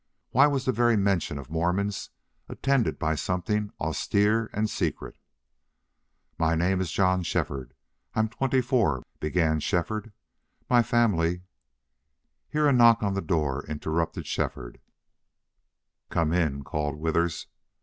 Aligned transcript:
Why 0.31 0.47
was 0.47 0.65
the 0.65 0.71
very 0.71 0.97
mention 0.97 1.37
of 1.37 1.51
Mormons 1.51 2.09
attended 2.49 2.97
by 2.97 3.13
something 3.13 3.71
austere 3.79 4.49
and 4.51 4.67
secret? 4.67 5.15
"My 6.39 6.55
name 6.55 6.81
is 6.81 6.91
John 6.91 7.21
Shefford. 7.21 7.75
I 8.15 8.21
am 8.21 8.27
twenty 8.27 8.61
four," 8.61 9.03
began 9.19 9.59
Shefford. 9.59 10.11
"My 10.67 10.81
family" 10.81 11.43
Here 12.51 12.65
a 12.67 12.73
knock 12.73 13.03
on 13.03 13.13
the 13.13 13.21
door 13.21 13.63
interrupted 13.67 14.25
Shefford. 14.25 14.81
"Come 16.09 16.33
in," 16.33 16.63
called 16.63 16.95
Withers. 16.97 17.45